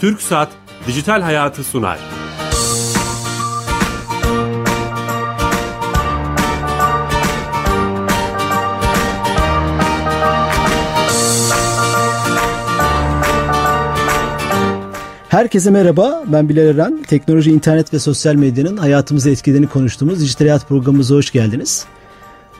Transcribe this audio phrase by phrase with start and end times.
[0.00, 0.48] Türk Saat
[0.86, 1.98] Dijital Hayatı sunar.
[15.28, 17.02] Herkese merhaba, ben Bilal Eren.
[17.02, 21.86] Teknoloji, internet ve sosyal medyanın hayatımızı etkilediğini konuştuğumuz Dijital Hayat programımıza hoş geldiniz.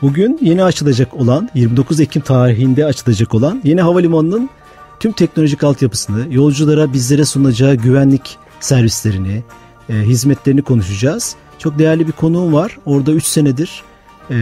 [0.01, 4.49] Bugün yeni açılacak olan, 29 Ekim tarihinde açılacak olan yeni havalimanının
[4.99, 9.43] tüm teknolojik altyapısını, yolculara bizlere sunacağı güvenlik servislerini,
[9.89, 11.35] e, hizmetlerini konuşacağız.
[11.59, 12.77] Çok değerli bir konuğum var.
[12.85, 13.83] Orada 3 senedir
[14.31, 14.37] e,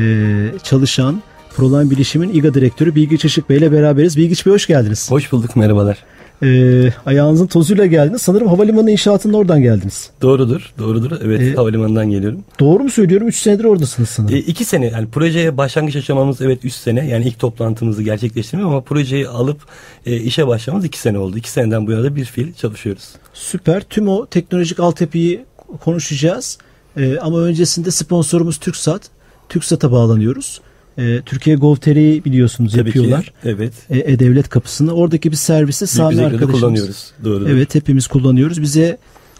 [0.64, 1.22] çalışan
[1.56, 4.18] Proline Bilişim'in İGA Direktörü Bilgiç Işık Bey ile beraberiz.
[4.18, 5.12] Bilgiç Bey hoş geldiniz.
[5.12, 6.04] Hoş bulduk, merhabalar.
[6.44, 8.22] E, ayağınızın tozuyla geldiniz.
[8.22, 10.10] Sanırım havalimanı inşaatının oradan geldiniz.
[10.22, 11.12] Doğrudur, doğrudur.
[11.26, 12.44] Evet, ee, havalimanından geliyorum.
[12.60, 13.28] Doğru mu söylüyorum?
[13.28, 14.36] 3 senedir oradasınız sanırım.
[14.36, 17.08] E, iki sene, yani projeye başlangıç aşamamız evet 3 sene.
[17.08, 19.62] Yani ilk toplantımızı gerçekleştirmek ama projeyi alıp
[20.06, 21.38] e, işe başlamamız 2 sene oldu.
[21.38, 23.10] 2 seneden bu yana da bir fiil çalışıyoruz.
[23.34, 23.82] Süper.
[23.82, 25.46] Tüm o teknolojik altyapıyı
[25.84, 26.58] konuşacağız.
[26.98, 29.02] E, ama öncesinde sponsorumuz TürkSat.
[29.50, 30.62] TürkSat'a bağlanıyoruz.
[30.98, 33.24] E, Türkiye Gov.tr'yi biliyorsunuz Tabii yapıyorlar.
[33.24, 33.74] Ki, evet.
[33.90, 34.94] E, E-Devlet kapısını.
[34.94, 36.62] Oradaki bir servisi Sami arkadaşımız.
[36.62, 37.14] kullanıyoruz.
[37.24, 37.50] Doğru.
[37.50, 38.62] Evet hepimiz kullanıyoruz.
[38.62, 38.98] Bize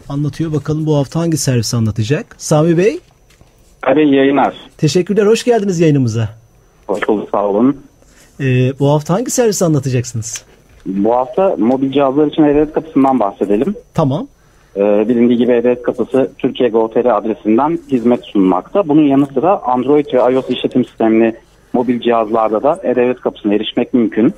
[0.08, 0.52] anlatıyor.
[0.52, 2.26] Bakalım bu hafta hangi servisi anlatacak?
[2.38, 2.98] Sami Bey.
[3.80, 4.54] Hadi yayınlar.
[4.78, 5.26] Teşekkürler.
[5.26, 6.28] Hoş geldiniz yayınımıza.
[6.86, 7.28] Hoş bulduk.
[7.32, 7.76] Sağ olun.
[8.40, 8.44] E,
[8.78, 10.44] bu hafta hangi servisi anlatacaksınız?
[10.86, 13.74] Bu hafta mobil cihazlar için E-Devlet kapısından bahsedelim.
[13.94, 14.26] Tamam.
[14.76, 18.88] Ee, bilindiği gibi E-Devlet kapısı Türkiye Gov.tr adresinden hizmet sunmakta.
[18.88, 21.34] Bunun yanı sıra Android ve iOS işletim sistemini
[21.72, 24.34] mobil cihazlarda da E-Devlet kapısına erişmek mümkün.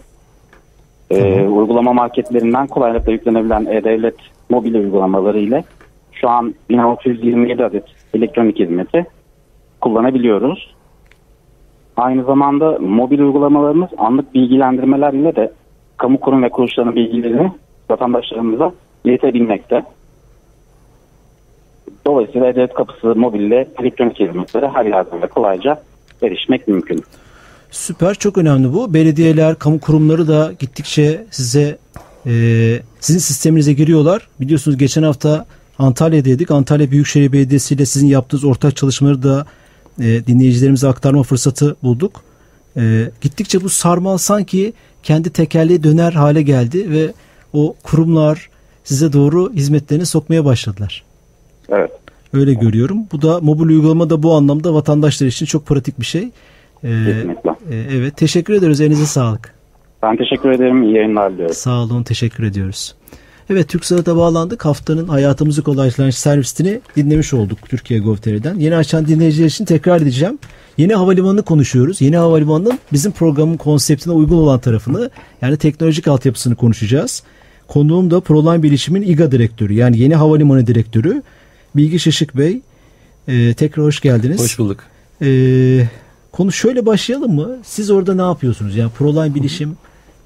[1.11, 4.17] Ee, uygulama marketlerinden kolaylıkla yüklenebilen E-Devlet
[4.51, 5.65] mobil uygulamaları ile
[6.13, 7.85] şu an 1627 adet
[8.15, 9.07] elektronik hizmeti
[9.81, 10.75] kullanabiliyoruz.
[11.97, 15.53] Aynı zamanda mobil uygulamalarımız anlık bilgilendirmeler ile de
[15.97, 17.53] kamu kurum ve kuruluşlarının bilgilerini
[17.91, 18.73] vatandaşlarımıza
[19.05, 19.85] iletebilmekte.
[22.07, 25.83] Dolayısıyla E-Devlet kapısı mobille elektronik hizmetlere her yerden ve kolayca
[26.23, 27.05] erişmek mümkün.
[27.71, 28.95] Süper çok önemli bu.
[28.95, 31.79] Belediyeler, kamu kurumları da gittikçe size
[32.27, 32.33] e,
[33.01, 34.29] sizin sisteminize giriyorlar.
[34.41, 35.47] Biliyorsunuz geçen hafta
[35.79, 36.51] Antalya'daydık.
[36.51, 39.47] Antalya Büyükşehir Belediyesi ile sizin yaptığınız ortak çalışmaları da
[40.01, 42.23] e, dinleyicilerimize aktarma fırsatı bulduk.
[42.77, 47.13] E, gittikçe bu sarmal sanki kendi tekerleği döner hale geldi ve
[47.53, 48.51] o kurumlar
[48.85, 51.05] size doğru hizmetlerini sokmaya başladılar.
[51.69, 51.91] Evet.
[52.33, 52.99] Öyle görüyorum.
[53.13, 56.23] Bu da mobil uygulama da bu anlamda vatandaşlar için çok pratik bir şey.
[56.85, 57.51] Ee, Kesinlikle.
[57.71, 58.81] E, evet teşekkür ederiz.
[58.81, 59.55] Elinize sağlık.
[60.03, 60.83] Ben teşekkür ederim.
[60.83, 61.55] İyi yayınlar diliyorum.
[61.55, 62.03] Sağ olun.
[62.03, 62.95] Teşekkür ediyoruz.
[63.51, 64.65] Evet TürkSat'a bağlandık.
[64.65, 68.55] Haftanın hayatımızı kolaylaştıran servisini dinlemiş olduk Türkiye Gov.tr'den.
[68.55, 70.39] Yeni açan dinleyiciler için tekrar edeceğim.
[70.77, 72.01] Yeni havalimanını konuşuyoruz.
[72.01, 75.11] Yeni havalimanının bizim programın konseptine uygun olan tarafını
[75.43, 77.23] yani teknolojik altyapısını konuşacağız.
[77.69, 81.23] Konuğum da Proline Bilişim'in İGA direktörü yani yeni havalimanı direktörü
[81.77, 82.61] Bilgi Şışık Bey.
[83.29, 84.41] Ee, tekrar hoş geldiniz.
[84.41, 84.85] Hoş bulduk.
[85.23, 85.89] Ee,
[86.33, 87.59] konu şöyle başlayalım mı?
[87.65, 88.77] Siz orada ne yapıyorsunuz?
[88.77, 89.77] Yani Proline Bilişim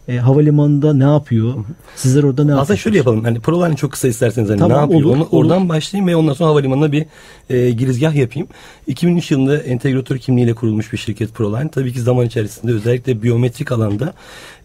[0.08, 1.54] e, havalimanında ne yapıyor?
[1.96, 2.62] Sizler orada ne yapıyorsunuz?
[2.62, 3.24] Aslında şöyle yapalım.
[3.24, 5.00] Hani Proline çok kısa isterseniz hani Tamam, ne yapıyor?
[5.00, 5.28] olur, Onu, olur.
[5.32, 7.06] oradan başlayayım ve ondan sonra havalimanına bir
[7.50, 8.48] e, girizgah yapayım.
[8.86, 11.70] 2003 yılında entegratör kimliğiyle kurulmuş bir şirket Proline.
[11.70, 14.14] Tabii ki zaman içerisinde özellikle biyometrik alanda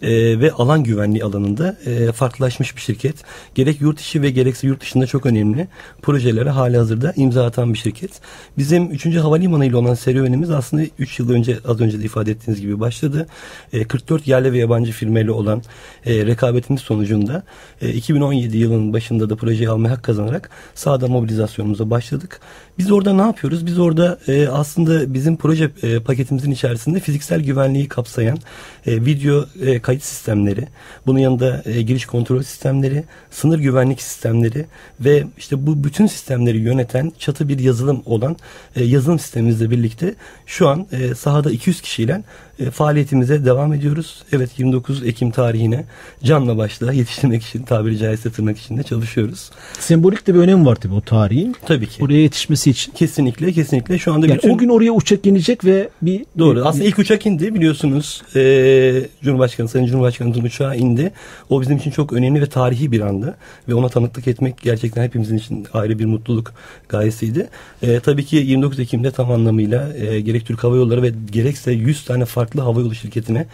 [0.02, 3.16] e, ve alan güvenliği alanında e, farklılaşmış bir şirket.
[3.56, 5.68] Gerek yurt içi ve gerekse yurt dışında çok önemli
[6.02, 8.12] projelere hali hazırda imza atan bir şirket.
[8.58, 9.06] Bizim 3.
[9.16, 13.28] havalimanı ile olan serüvenimiz aslında 3 yıl önce az önce de ifade ettiğiniz gibi başladı.
[13.74, 15.62] E, 44 yerli ve yabancı firmayla olan
[16.06, 17.44] e, rekabetimiz sonucunda
[17.82, 22.40] e, 2017 yılının başında da projeyi almaya hak kazanarak sahada mobilizasyonumuza başladık.
[22.78, 23.66] Biz orada ne yapıyoruz?
[23.66, 28.38] Biz orada e, aslında bizim proje e, paketimizin içerisinde fiziksel güvenliği kapsayan
[28.86, 30.68] e, video e, kayıt sistemleri,
[31.06, 34.66] bunun yanında e, giriş kontrol sistemleri, sınır güvenlik sistemleri
[35.00, 38.36] ve işte bu bütün sistemleri yöneten çatı bir yazılım olan
[38.76, 42.24] e, yazılım sistemimizle birlikte şu an e, sahada 200 kişiyle
[42.60, 44.24] e, faaliyetimize devam ediyoruz.
[44.32, 45.86] Evet 29 Ekim tarihine
[46.24, 49.50] canla başla yetiştirmek için tabiri caizse tırnak içinde çalışıyoruz.
[49.80, 51.56] Sembolik de bir önemi var tabii o tarihin.
[51.66, 52.04] Tabii ki.
[52.04, 52.92] Oraya yetişmesi için.
[52.92, 54.50] Kesinlikle kesinlikle şu anda Yani bütün...
[54.50, 56.66] o gün oraya uçak inecek ve bir Doğru.
[56.66, 58.22] Aslında ilk uçak indi biliyorsunuz.
[58.36, 61.12] Ee, Cumhurbaşkanı, Sayın Cumhurbaşkanımızın uçağı indi.
[61.50, 63.38] O bizim için çok önemli ve tarihi bir andı.
[63.70, 66.54] Ve ona tanıklık etmek gerçekten hepimizin için ayrı bir mutluluk
[66.90, 67.50] gayesiydi.
[67.84, 72.06] Ee, tabii ki 29 Ekim'de tam anlamıyla e, gerek Türk Hava Yolları ve gerekse 100
[72.06, 73.48] tane farklı havayolu şirketine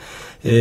[0.46, 0.54] e,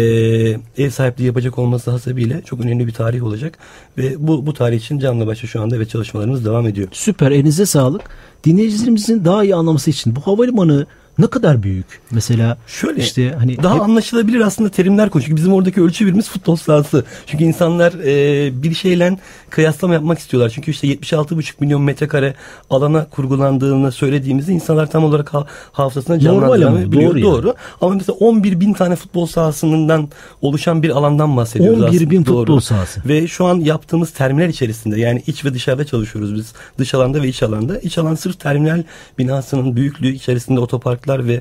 [0.79, 3.59] ev sahipliği yapacak olması hasebiyle çok önemli bir tarih olacak.
[3.99, 6.89] Ve bu, bu tarih için canla başla şu anda ve çalışmalarımız devam ediyor.
[6.93, 8.03] Süper elinize sağlık.
[8.45, 10.87] Dinleyicilerimizin daha iyi anlaması için bu havalimanı
[11.19, 12.01] ne kadar büyük?
[12.11, 15.29] Mesela Şöyle işte hani daha hep- anlaşılabilir aslında terimler konuşuyor.
[15.29, 17.05] Çünkü bizim oradaki ölçü birimiz futbol sahası.
[17.27, 19.19] Çünkü insanlar e, bir şeyle
[19.53, 20.51] kıyaslama yapmak istiyorlar.
[20.55, 22.35] Çünkü işte 76,5 milyon metrekare
[22.71, 27.15] alana kurgulandığını söylediğimizde insanlar tam olarak ha- hafızasına Normal ama, canlandıramayabiliyor.
[27.15, 27.57] doğru Doğru, yani.
[27.81, 30.09] Ama mesela 11 bin tane futbol sahasından
[30.43, 32.39] oluşan bir alandan bahsediyoruz 11 bin aslında.
[32.39, 33.03] futbol sahası.
[33.09, 36.53] Ve şu an yaptığımız terminal içerisinde yani iç ve dışarıda çalışıyoruz biz.
[36.79, 37.79] Dış alanda ve iç alanda.
[37.79, 38.83] İç alan sırf terminal
[39.19, 41.41] binasının büyüklüğü içerisinde otoparklar ve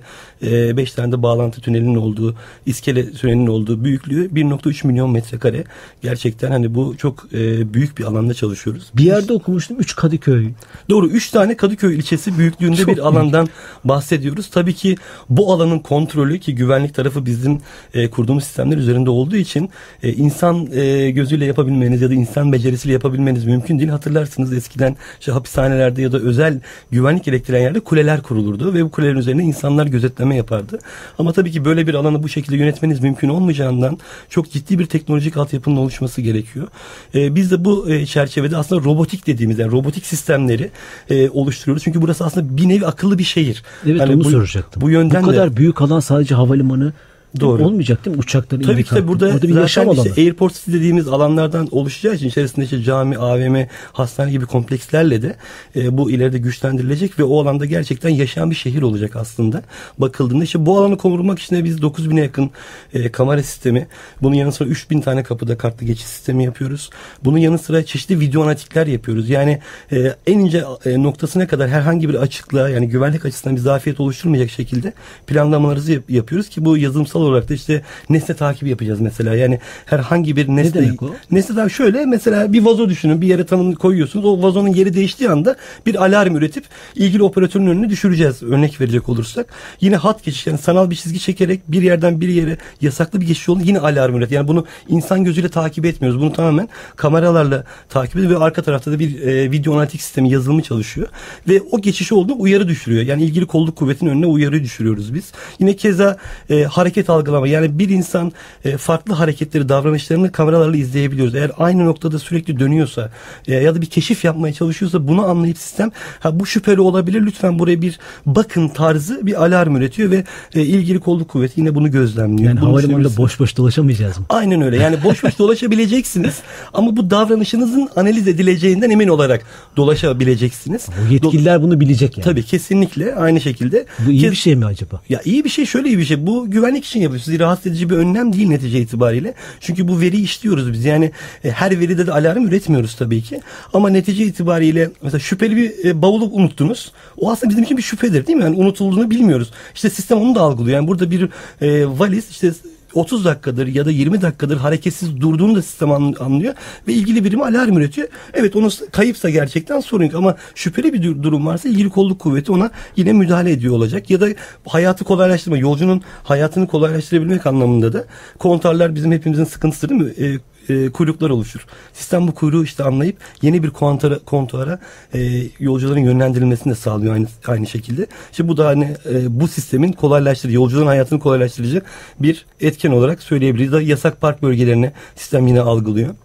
[0.78, 2.36] 5 tane de bağlantı tünelinin olduğu,
[2.66, 5.64] iskele tünelinin olduğu büyüklüğü 1.3 milyon metrekare.
[6.02, 8.92] Gerçekten hani bu çok e, büyük bir alanda çalışıyoruz.
[8.96, 10.48] bir yerde okumuştum 3 Kadıköy.
[10.90, 13.06] Doğru 3 tane Kadıköy ilçesi büyüklüğünde Çok bir büyük.
[13.06, 13.50] alandan
[13.84, 14.50] bahsediyoruz.
[14.50, 14.96] Tabii ki
[15.30, 17.60] bu alanın kontrolü ki güvenlik tarafı bizim
[17.94, 19.70] e, kurduğumuz sistemler üzerinde olduğu için
[20.04, 23.90] e, insan e, gözüyle yapabilmeniz ya da insan becerisiyle yapabilmeniz mümkün değil.
[23.90, 26.60] Hatırlarsınız eskiden işte hapishanelerde ya da özel
[26.92, 30.80] güvenlik gerektiren yerde kuleler kurulurdu ve bu kulelerin üzerine insanlar gözetleme yapardı.
[31.20, 33.98] Ama tabii ki böyle bir alanı bu şekilde yönetmeniz mümkün olmayacağından
[34.30, 36.68] çok ciddi bir teknolojik altyapının oluşması gerekiyor.
[37.16, 40.72] E, biz de bu e, çerçevede aslında robotik dediğimiz yani robotik sistemleri
[41.10, 41.84] e, oluşturuyoruz.
[41.84, 43.64] Çünkü burası aslında bir nevi akıllı bir şehir.
[43.86, 44.82] Evet Hani onu bu, soracaktım.
[44.82, 46.94] Bu yönden bu kadar de büyük alan sadece havalimanı
[47.40, 47.66] Doğru.
[47.66, 48.22] olmayacak değil mi?
[48.22, 49.28] Uçakların Tabii ki de burada.
[49.28, 50.08] Orada bir yaşam alanı.
[50.08, 53.56] işte Airport City dediğimiz alanlardan oluşacağı için içerisinde işte cami, AVM,
[53.94, 55.36] hastane gibi komplekslerle de
[55.76, 59.64] e, bu ileride güçlendirilecek ve o alanda gerçekten yaşayan bir şehir olacak aslında.
[59.98, 62.52] Bakıldığında işte bu alanı korumak için de biz 9000'e yakın
[62.94, 63.88] e, kamera sistemi,
[64.22, 66.90] bunun yanı sıra 3000 tane kapıda kartlı geçiş sistemi yapıyoruz.
[67.24, 69.30] Bunun yanı sıra çeşitli video analitikler yapıyoruz.
[69.30, 69.60] Yani
[69.92, 74.50] e, en ince e, noktasına kadar herhangi bir açıklığa yani güvenlik açısından bir zafiyet oluşturmayacak
[74.50, 74.94] şekilde
[75.28, 79.36] planlamalarımızı yap- yapıyoruz ki bu yazılımsal olarak da işte nesne takibi yapacağız mesela.
[79.36, 81.16] Yani herhangi bir nesne demek o?
[81.32, 84.26] nesne takibi şöyle mesela bir vazo düşünün bir yere tanım koyuyorsunuz.
[84.26, 86.64] O vazonun yeri değiştiği anda bir alarm üretip
[86.96, 88.44] ilgili operatörün önüne düşüreceğiz.
[88.44, 89.48] Örnek verecek olursak.
[89.82, 93.50] Yine hat geçiş yani sanal bir çizgi çekerek bir yerden bir yere yasaklı bir geçiş
[93.50, 94.32] oldu yine alarm üret.
[94.32, 96.22] Yani bunu insan gözüyle takip etmiyoruz.
[96.22, 100.62] Bunu tamamen kameralarla takip ediyoruz ve arka tarafta da bir e, video analitik sistemi yazılımı
[100.62, 101.08] çalışıyor.
[101.48, 103.04] Ve o geçiş olduğu uyarı düşürüyor.
[103.04, 105.32] Yani ilgili kolluk kuvvetinin önüne uyarı düşürüyoruz biz.
[105.60, 106.18] Yine keza
[106.50, 108.32] e, hareket algılama yani bir insan
[108.66, 111.36] e, farklı hareketleri davranışlarını kameralarla izleyebiliyoruz.
[111.36, 113.12] Eğer aynı noktada sürekli dönüyorsa
[113.48, 117.60] e, ya da bir keşif yapmaya çalışıyorsa bunu anlayıp sistem ha bu şüpheli olabilir lütfen
[117.60, 120.24] buraya bir bakın tarzı bir alarm üretiyor ve
[120.56, 122.50] e, ilgili kolluk kuvveti yine bunu gözlemliyor.
[122.50, 124.26] Yani Bunu havalimanında boş boş dolaşamayacağız mı?
[124.30, 124.78] Aynen öyle.
[124.78, 126.36] Yani boş boş dolaşabileceksiniz
[126.74, 129.46] ama bu davranışınızın analiz edileceğinden emin olarak
[129.78, 130.88] dolaşabileceksiniz.
[131.10, 132.26] Bu yetkililer bunu bilecek yani.
[132.26, 133.86] Tabii kesinlikle aynı şekilde.
[134.00, 135.02] Bu iyi Kez- bir şey mi acaba?
[135.10, 136.28] ya iyi bir şey şöyle iyi bir şey.
[136.28, 137.26] Bu güvenlik için yapıyoruz.
[137.26, 139.34] Sizi rahatsız edici bir önlem değil netice itibariyle.
[139.60, 140.86] Çünkü bu veri işliyoruz biz.
[140.86, 141.12] Yani
[141.44, 143.42] e, her veride de alarm üretmiyoruz tabii ki.
[143.74, 146.92] Ama netice itibariyle mesela şüpheli bir e, bavulu unuttunuz.
[147.18, 148.44] O aslında bizim için bir şüphedir değil mi?
[148.44, 149.52] Yani unutulduğunu bilmiyoruz.
[149.76, 150.76] İşte sistem onu da algılıyor.
[150.76, 151.30] Yani burada bir
[151.62, 152.52] e, valiz işte
[152.94, 156.54] 30 dakikadır ya da 20 dakikadır hareketsiz durduğunu da sistem an- anlıyor
[156.88, 158.08] ve ilgili birime alarm üretiyor.
[158.34, 162.20] Evet onu s- kayıpsa gerçekten sorun yok ama şüpheli bir dur- durum varsa ilgili kolluk
[162.20, 164.10] kuvveti ona yine müdahale ediyor olacak.
[164.10, 164.28] Ya da
[164.68, 168.06] hayatı kolaylaştırma, yolcunun hayatını kolaylaştırabilmek anlamında da
[168.40, 170.10] kontarlar bizim hepimizin sıkıntısı değil mi?
[170.26, 170.38] E,
[170.70, 171.66] e, kuyruklar oluşur.
[171.94, 174.80] Sistem bu kuyruğu işte anlayıp yeni bir kontara, kontuara
[175.14, 175.20] e,
[175.60, 178.08] yolcuların yönlendirilmesini de sağlıyor aynı aynı şekilde.
[178.32, 181.82] İşte bu da hani e, bu sistemin kolaylaştırıcı, yolcuların hayatını kolaylaştırıcı
[182.20, 183.72] bir etken olarak söyleyebiliriz.
[183.72, 186.16] Da yasak park bölgelerine sistem yine algılıyor.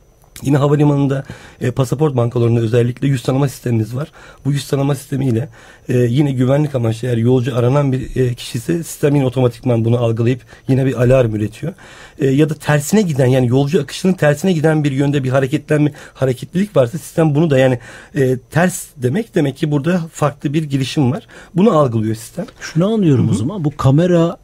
[0.42, 1.24] Yine havalimanında
[1.60, 4.12] e, pasaport bankalarında özellikle yüz tanıma sistemimiz var.
[4.44, 5.48] Bu yüz tanıma sistemiyle
[5.88, 9.98] e, yine güvenlik amaçlı eğer yolcu aranan bir e, kişi ise sistem yine otomatikman bunu
[9.98, 11.74] algılayıp yine bir alarm üretiyor.
[12.18, 16.76] E, ya da tersine giden yani yolcu akışının tersine giden bir yönde bir hareketlenme hareketlilik
[16.76, 17.78] varsa sistem bunu da yani
[18.14, 21.26] e, ters demek demek ki burada farklı bir girişim var.
[21.54, 22.46] Bunu algılıyor sistem.
[22.60, 23.64] Şunu anlıyorum o zaman.
[23.64, 24.36] Bu kamera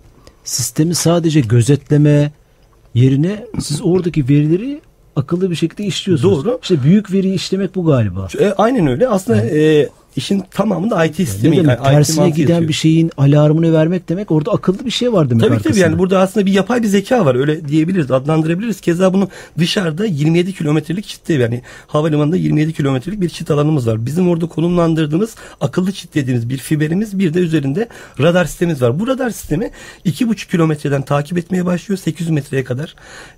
[0.44, 2.32] sistemi sadece gözetleme
[2.94, 4.80] yerine siz oradaki verileri
[5.16, 6.44] akıllı bir şekilde işliyorsunuz.
[6.44, 6.58] Doğru.
[6.62, 8.28] İşte büyük veriyi işlemek bu galiba.
[8.40, 9.08] E, aynen öyle.
[9.08, 11.56] Aslında e, işin tamamında IT sistemi.
[11.56, 12.68] Yani IT Tersine mantığı giden yatıyor.
[12.68, 15.84] bir şeyin alarmını vermek demek orada akıllı bir şey var demek Tabii tabii arkasında.
[15.84, 18.80] yani burada aslında bir yapay bir zeka var öyle diyebiliriz adlandırabiliriz.
[18.80, 19.28] Keza bunu
[19.58, 24.06] dışarıda 27 kilometrelik çitte yani havalimanında 27 kilometrelik bir çit alanımız var.
[24.06, 27.88] Bizim orada konumlandırdığımız akıllı çit dediğimiz bir fiberimiz bir de üzerinde
[28.20, 29.00] radar sistemimiz var.
[29.00, 29.70] Bu radar sistemi
[30.06, 32.94] 2,5 kilometreden takip etmeye başlıyor 800 metreye kadar.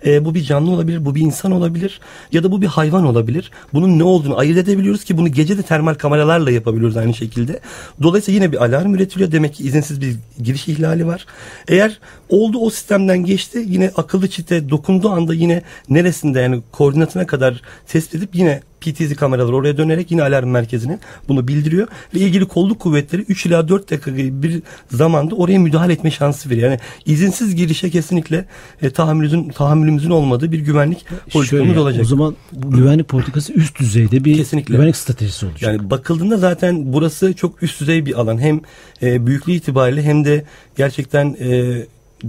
[0.06, 2.00] Ee, bu bir canlı olabilir, bu bir insan olabilir
[2.32, 3.50] ya da bu bir hayvan olabilir.
[3.72, 7.60] Bunun ne olduğunu ayırt edebiliyoruz ki bunu gece de termal kameralarla yapabiliyoruz aynı şekilde.
[8.02, 9.32] Dolayısıyla yine bir alarm üretiliyor.
[9.32, 11.26] Demek ki izinsiz bir giriş ihlali var.
[11.68, 17.62] Eğer oldu o sistemden geçti yine akıllı çite dokunduğu anda yine neresinde yani koordinatına kadar
[17.86, 20.98] tespit edip yine PTZ kameraları oraya dönerek yine alarm merkezine
[21.28, 25.92] bunu bildiriyor ve ilgili kolluk kuvvetleri 3 ila 4 dakika gibi bir zamanda oraya müdahale
[25.92, 26.70] etme şansı veriyor.
[26.70, 28.44] Yani izinsiz girişe kesinlikle
[28.82, 32.02] e, tahammülümüzün tahammülümüzün olmadığı bir güvenlik politikamız Şöyle, olacak.
[32.02, 34.74] O zaman bu güvenlik politikası üst düzeyde bir Kesinlikle.
[34.74, 35.62] güvenlik stratejisi olacak.
[35.62, 38.38] Yani bakıldığında zaten burası çok üst düzey bir alan.
[38.38, 38.60] Hem
[39.02, 40.44] e, büyüklüğü itibariyle hem de
[40.76, 41.80] gerçekten e,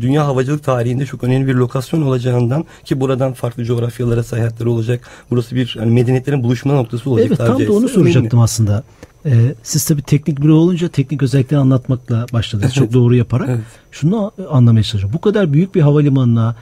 [0.02, 5.10] dünya havacılık tarihinde çok önemli bir lokasyon olacağından ki buradan farklı coğrafyalara seyahatleri olacak.
[5.32, 7.28] Burası bir hani medeniyetlerin buluşma noktası olacak.
[7.28, 8.84] Evet tam da onu soracaktım aslında.
[9.26, 12.74] Ee, siz tabii teknik biri olunca teknik özellikleri anlatmakla başladınız.
[12.74, 13.50] Çok doğru yaparak.
[13.50, 13.60] Evet.
[13.92, 15.18] Şunu anlamaya çalışıyorum.
[15.18, 16.56] Bu kadar büyük bir havalimanına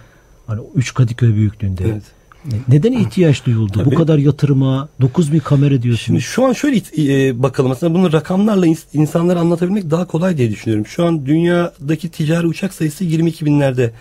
[0.48, 2.04] hani 3 Kadıköy büyüklüğünde Evet.
[2.46, 3.80] Ne- neden ihtiyaç duyuldu?
[3.80, 3.96] Bu Tabii.
[3.96, 6.06] kadar yatırıma 9000 kamera diyorsunuz.
[6.06, 10.52] Şimdi şu an şöyle e, bakalım aslında bunu rakamlarla ins- insanlara anlatabilmek daha kolay diye
[10.52, 10.86] düşünüyorum.
[10.86, 13.94] Şu an dünyadaki ticari uçak sayısı 22 binlerde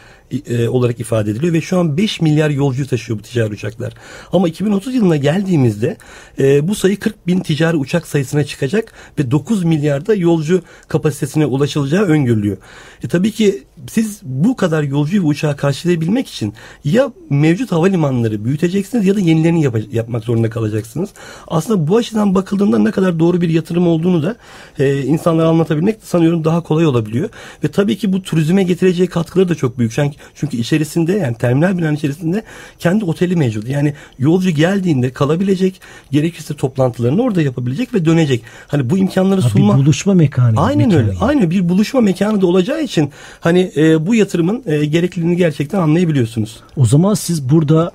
[0.46, 3.92] e, olarak ifade ediliyor ve şu an 5 milyar yolcu taşıyor bu ticari uçaklar.
[4.32, 5.96] Ama 2030 yılına geldiğimizde
[6.38, 12.04] e, bu sayı 40 bin ticari uçak sayısına çıkacak ve 9 milyarda yolcu kapasitesine ulaşılacağı
[12.04, 12.56] öngörülüyor.
[13.04, 19.06] E, tabii ki siz bu kadar yolcuyu ve uçağı karşılayabilmek için ya mevcut havalimanları büyüteceksiniz
[19.06, 21.10] ya da yenilerini yap- yapmak zorunda kalacaksınız.
[21.48, 24.36] Aslında bu açıdan bakıldığında ne kadar doğru bir yatırım olduğunu da
[24.78, 27.28] e, insanlara anlatabilmek sanıyorum daha kolay olabiliyor.
[27.64, 29.92] Ve tabii ki bu turizme getireceği katkıları da çok büyük.
[29.92, 32.42] Çünkü, çünkü içerisinde yani terminal binanın içerisinde
[32.78, 33.68] kendi oteli mevcut.
[33.68, 38.42] Yani yolcu geldiğinde kalabilecek, gerekirse toplantılarını orada yapabilecek ve dönecek.
[38.66, 39.74] Hani bu imkanları sunma...
[39.74, 40.60] bir buluşma mekanı.
[40.60, 41.12] Aynen mekanı öyle.
[41.14, 41.24] gibi.
[41.24, 43.10] Aynen bir buluşma mekanı da olacağı için
[43.40, 46.60] hani e, bu yatırımın e, gerekliliğini gerçekten anlayabiliyorsunuz.
[46.76, 47.90] O zaman siz burada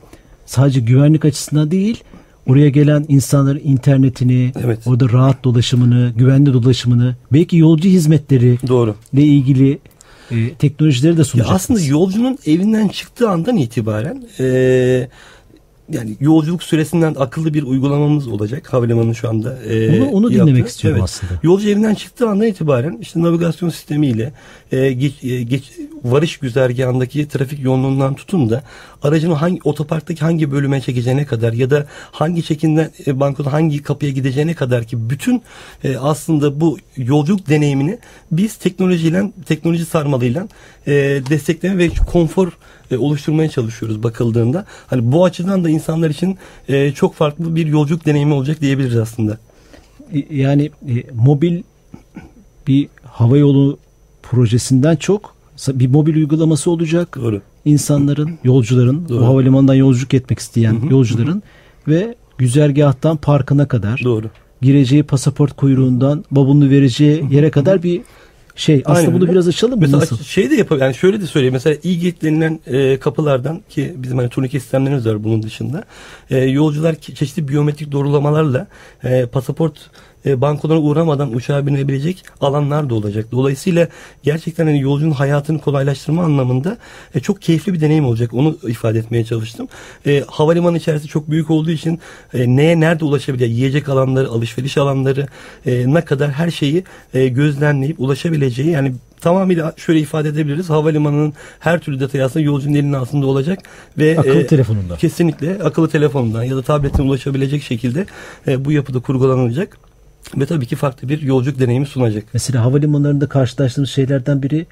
[0.46, 2.04] sadece güvenlik açısından değil
[2.48, 4.80] oraya gelen insanların internetini, Evet.
[4.86, 8.96] orada rahat dolaşımını, güvenli dolaşımını, belki yolcu hizmetleri Doğru.
[9.14, 9.80] ile ilgili
[10.32, 11.62] e, teknolojileri de Ya sunacaksınız.
[11.62, 15.08] aslında yolcunun evinden çıktığı andan itibaren e,
[15.90, 19.64] yani yolculuk süresinden akıllı bir uygulamamız olacak havalimanının şu anda.
[19.64, 21.34] e, Onu- onu dinlemek istiyorum aslında.
[21.44, 24.34] Yolcu evinden çıktığı andan itibaren işte navigasyon sistemiyle
[24.72, 25.72] e, geç, e, geç,
[26.04, 28.64] varış güzergahındaki trafik yoğunluğundan tutun da
[29.04, 34.12] aracını hangi otoparktaki hangi bölüme çekeceğine kadar ya da hangi çekinden e, bankoda hangi kapıya
[34.12, 35.42] gideceğine kadar ki bütün
[35.84, 37.98] e, aslında bu yolculuk deneyimini
[38.32, 40.48] biz teknolojiyle teknoloji sarmalıyla
[40.88, 40.92] e,
[41.30, 42.52] destekleme ve konfor
[42.92, 44.66] e, oluşturmaya çalışıyoruz bakıldığında.
[44.88, 46.38] Hani bu açıdan da insanlar için
[46.70, 49.38] e, çok farklı bir yolculuk deneyimi olacak diyebiliriz aslında.
[50.32, 51.62] Yani e, mobil
[52.68, 53.78] bir hava yolu
[54.24, 55.36] projesinden çok
[55.68, 57.18] bir mobil uygulaması olacak.
[57.22, 57.42] Doğru.
[57.66, 59.20] İnsanların, yolcuların, Doğru.
[59.20, 61.44] o havalimanından yolculuk etmek isteyen yolcuların
[61.88, 64.30] ve güzergahtan parkına kadar Doğru.
[64.62, 68.02] gireceği pasaport kuyruğundan babunu vereceği yere kadar bir
[68.58, 68.82] şey.
[68.86, 69.32] Aslında Aynen bunu öyle.
[69.32, 69.82] biraz açalım mı?
[69.82, 70.24] Mesela Nasıl?
[70.24, 70.86] şey de yapabilir.
[70.86, 71.54] Yani şöyle de söyleyeyim.
[71.54, 75.84] Mesela e-gate denilen e, kapılardan ki bizim hani turnike sistemlerimiz var bunun dışında.
[76.30, 78.68] E, yolcular çeşitli biyometrik doğrulamalarla
[79.04, 79.90] e, pasaport
[80.28, 83.26] e, bankolarına uğramadan uçağa binebilecek alanlar da olacak.
[83.32, 83.88] Dolayısıyla
[84.24, 86.78] gerçekten hani yolcunun hayatını kolaylaştırma anlamında
[87.16, 88.34] e, çok keyifli bir deneyim olacak.
[88.34, 89.68] Onu ifade etmeye çalıştım.
[90.06, 92.00] E, havalimanı içerisi çok büyük olduğu için
[92.34, 93.48] e, neye nerede ulaşabilir?
[93.48, 95.28] Yiyecek alanları, alışveriş alanları
[95.66, 100.70] e, ne kadar her şeyi e, gözlemleyip ulaşabileceği yani tamamıyla şöyle ifade edebiliriz.
[100.70, 103.60] Havalimanının her türlü detayı aslında yolcunun elinin altında olacak
[103.98, 104.96] ve Akıllı e, telefonunda.
[104.96, 108.06] Kesinlikle akıllı telefonundan ya da tabletten ulaşabilecek şekilde
[108.48, 109.78] e, bu yapıda kurgulanacak
[110.36, 112.24] ve tabii ki farklı bir yolculuk deneyimi sunacak.
[112.34, 114.66] Mesela havalimanlarında karşılaştığımız şeylerden biri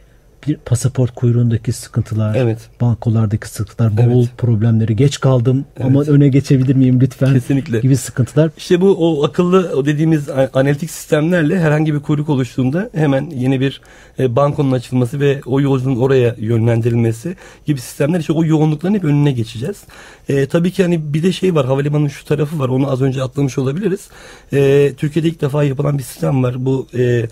[0.47, 2.59] bir pasaport kuyruğundaki sıkıntılar, Evet.
[2.81, 4.37] bankolardaki sıkıntılar, bavul Evet.
[4.37, 6.09] problemleri, geç kaldım ama Evet.
[6.09, 7.79] öne geçebilir miyim lütfen Kesinlikle.
[7.79, 8.51] gibi sıkıntılar.
[8.57, 13.81] İşte bu o akıllı o dediğimiz analitik sistemlerle herhangi bir kuyruk oluştuğunda hemen yeni bir
[14.19, 19.31] e, bankonun açılması ve o yolcunun oraya yönlendirilmesi gibi sistemler işte o yoğunlukların hep önüne
[19.31, 19.83] geçeceğiz.
[20.29, 23.23] E, tabii ki hani bir de şey var havalimanının şu tarafı var onu az önce
[23.23, 24.09] atlamış olabiliriz.
[24.53, 26.65] E, Türkiye'de ilk defa yapılan bir sistem var.
[26.65, 27.25] Bu e,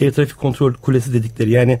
[0.00, 1.78] Air Traffic Kontrol Kulesi dedikleri yani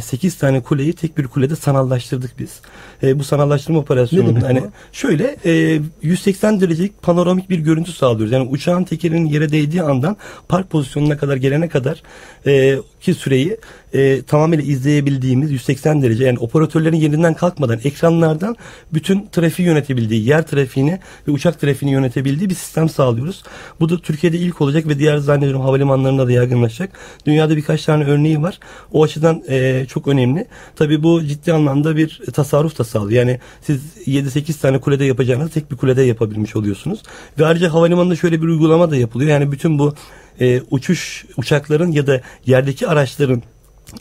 [0.00, 2.60] 8 tane kuleyi tek bir kulede sanallaştırdık biz.
[3.02, 4.70] E, bu sanallaştırma demek hani bu?
[4.92, 8.32] şöyle e, 180 derecelik panoramik bir görüntü sağlıyoruz.
[8.32, 10.16] Yani uçağın tekerinin yere değdiği andan
[10.48, 12.02] park pozisyonuna kadar gelene kadar
[12.46, 13.56] e, ki süreyi
[13.94, 18.56] e, tamamıyla izleyebildiğimiz 180 derece yani operatörlerin yerinden kalkmadan ekranlardan
[18.92, 20.98] bütün trafiği yönetebildiği, yer trafiğini
[21.28, 23.42] ve uçak trafiğini yönetebildiği bir sistem sağlıyoruz.
[23.80, 26.92] Bu da Türkiye'de ilk olacak ve diğer zannediyorum havalimanlarında da yaygınlaşacak.
[27.26, 28.58] Dünyada birkaç tane örneği var.
[28.92, 30.46] O açıdan e, çok önemli.
[30.76, 33.26] Tabii bu ciddi anlamda bir tasarruf da sağlıyor.
[33.26, 37.02] Yani siz 7-8 tane kulede yapacağınızı tek bir kulede yapabilmiş oluyorsunuz.
[37.38, 39.30] Ve ayrıca havalimanında şöyle bir uygulama da yapılıyor.
[39.30, 39.94] Yani bütün bu
[40.40, 43.42] e, uçuş uçakların ya da yerdeki araçların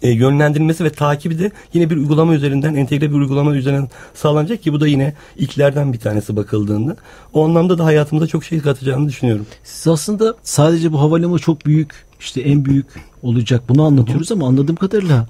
[0.02, 4.74] e, yönlendirilmesi ve takibi de yine bir uygulama üzerinden entegre bir uygulama üzerinden sağlanacak ki
[4.74, 6.96] bu da yine ilklerden bir tanesi bakıldığında.
[7.34, 9.46] O anlamda da hayatımıza çok şey katacağını düşünüyorum.
[9.64, 12.88] Siz aslında sadece bu havalimanı çok büyük işte en büyük
[13.24, 15.28] olacak bunu anlatıyoruz ama anladığım kadarıyla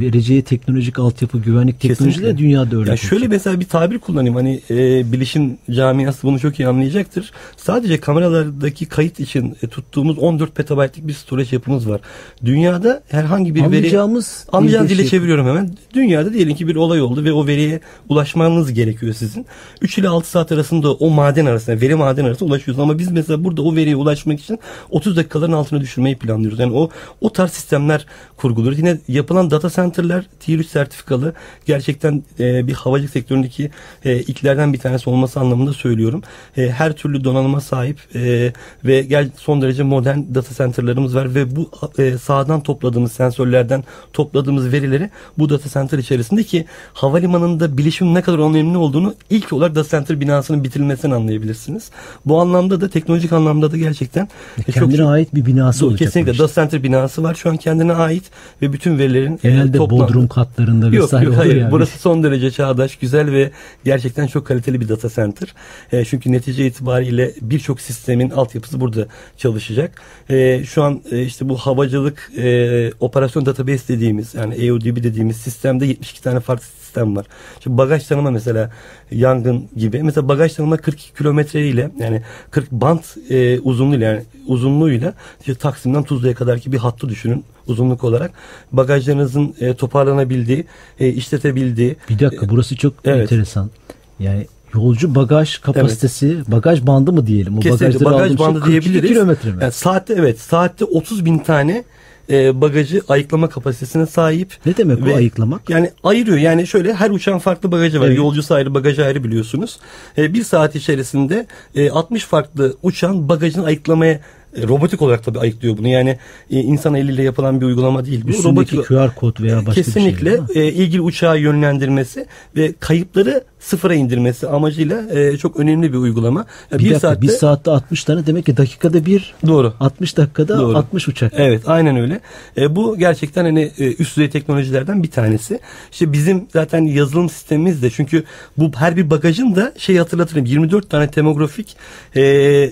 [0.00, 2.88] vereceği teknolojik altyapı, güvenlik teknolojileri de dünyada örnek.
[2.88, 4.34] Ya şöyle mesela bir tabir kullanayım.
[4.34, 7.32] Hani e, bilişim camiası bunu çok iyi anlayacaktır.
[7.56, 12.00] Sadece kameralardaki kayıt için e, tuttuğumuz 14 petabaytlık bir storage yapımız var.
[12.44, 15.10] Dünyada herhangi bir Anlayacağımız veri anlayacağınız dile şey.
[15.10, 15.70] çeviriyorum hemen.
[15.94, 19.46] Dünyada diyelim ki bir olay oldu ve o veriye ulaşmanız gerekiyor sizin.
[19.80, 23.44] 3 ile 6 saat arasında o maden arasında veri maden arasında ulaşıyoruz ama biz mesela
[23.44, 24.58] burada o veriye ulaşmak için
[24.90, 26.58] 30 dakikaların altına düşürmeyi planlıyoruz.
[26.58, 26.90] Yani o
[27.20, 28.06] o tarz sistemler
[28.36, 28.78] kurguluyoruz.
[28.78, 31.34] Yine yapılan data center'lar Tier 3 sertifikalı
[31.66, 33.70] gerçekten e, bir havacılık sektöründeki
[34.04, 36.22] e, ilklerden bir tanesi olması anlamında söylüyorum.
[36.56, 38.52] E, her türlü donanıma sahip e,
[38.84, 44.72] ve gel son derece modern data center'larımız var ve bu e, sahadan topladığımız sensörlerden topladığımız
[44.72, 49.88] verileri bu data center içerisinde ki havalimanında bilişim ne kadar önemli olduğunu ilk olarak data
[49.88, 51.90] center binasının bitirilmesini anlayabilirsiniz.
[52.26, 54.28] Bu anlamda da teknolojik anlamda da gerçekten
[54.68, 55.98] e, kendine çok, ait bir binası olacak.
[55.98, 57.34] Kesinlikle data center binası var.
[57.34, 58.24] Şu an kendine ait
[58.62, 60.02] ve bütün verilerin Genelde toplandı.
[60.02, 61.56] Bodrum katlarında vesaire yok, yok, hayır.
[61.56, 61.70] Yani.
[61.70, 63.50] Burası son derece çağdaş, güzel ve
[63.84, 65.54] gerçekten çok kaliteli bir data center.
[65.92, 70.02] E, çünkü netice itibariyle birçok sistemin altyapısı burada çalışacak.
[70.30, 75.86] E, şu an e, işte bu havacılık e, operasyon database dediğimiz yani EODB dediğimiz sistemde
[75.86, 77.26] 72 tane farklı sistem var.
[77.60, 78.70] Şimdi bagaj tanıma mesela
[79.10, 80.02] yangın gibi.
[80.02, 86.02] Mesela bagaj tanıma 42 kilometre ile yani 40 bant e, uzunluğuyla yani uzunluğuyla işte Taksim'den
[86.02, 88.30] Tuzla'ya kadarki bir hattı düşünün uzunluk olarak.
[88.72, 90.64] Bagajlarınızın e, toparlanabildiği,
[91.00, 91.96] e, işletebildiği.
[92.10, 93.22] Bir dakika burası çok evet.
[93.22, 93.70] enteresan.
[94.18, 96.50] Yani yolcu bagaj kapasitesi, evet.
[96.50, 97.58] bagaj bandı mı diyelim?
[97.58, 99.08] O Kesinlikle bagaj bandı şey diyebiliriz.
[99.10, 99.62] kilometre mi?
[99.62, 101.84] Yani saatte evet, saatte 30 bin tane
[102.30, 104.52] e, bagajı ayıklama kapasitesine sahip.
[104.66, 105.70] Ne demek Ve, o ayıklamak?
[105.70, 106.38] Yani ayırıyor.
[106.38, 108.06] Yani şöyle her uçağın farklı bagajı var.
[108.06, 108.18] Evet.
[108.18, 109.78] Yolcusu ayrı, bagajı ayrı biliyorsunuz.
[110.18, 114.20] E, bir saat içerisinde e, 60 farklı uçağın bagajını ayıklamaya
[114.62, 115.88] robotik olarak tabii ayıklıyor bunu.
[115.88, 116.18] Yani
[116.50, 118.24] e, insan eliyle yapılan bir uygulama değil.
[118.24, 120.46] Bu Üstündeki robotik, QR kod veya başka kesinlikle bir şey.
[120.46, 126.46] Kesinlikle ilgili uçağı yönlendirmesi ve kayıpları sıfıra indirmesi amacıyla e, çok önemli bir uygulama.
[126.72, 129.34] Bir, bir dakika, saatte bir saatte 60 tane demek ki dakikada bir.
[129.46, 129.74] Doğru.
[129.80, 130.78] 60 dakikada Doğru.
[130.78, 131.32] 60 uçak.
[131.36, 132.20] Evet, aynen öyle.
[132.56, 135.60] E, bu gerçekten hani e, üst düzey teknolojilerden bir tanesi.
[135.92, 138.24] İşte bizim zaten yazılım sistemimiz de çünkü
[138.58, 141.76] bu her bir bagajın da şey hatırlatırım 24 tane demografik
[142.16, 142.70] e,